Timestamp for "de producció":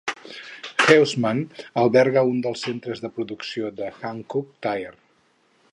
3.05-3.73